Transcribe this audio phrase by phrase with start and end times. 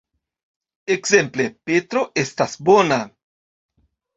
[0.95, 2.99] Ekzemple: Petro estas bona.